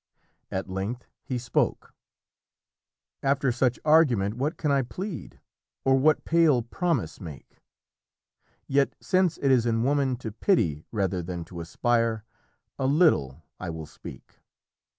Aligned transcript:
At 0.49 0.67
length 0.67 1.05
he 1.21 1.37
spoke: 1.37 1.93
"After 3.21 3.51
such 3.51 3.79
argument 3.85 4.33
what 4.33 4.57
can 4.57 4.71
I 4.71 4.81
plead? 4.81 5.39
Or 5.85 5.95
what 5.95 6.25
pale 6.25 6.63
promise 6.63 7.21
make? 7.21 7.61
Yet 8.67 8.95
since 8.99 9.37
it 9.37 9.51
is 9.51 9.67
In 9.67 9.83
woman 9.83 10.15
to 10.15 10.31
pity 10.31 10.87
rather 10.91 11.21
than 11.21 11.45
to 11.45 11.59
aspire, 11.61 12.23
A 12.79 12.87
little 12.87 13.43
I 13.59 13.69
will 13.69 13.85
speak. 13.85 14.41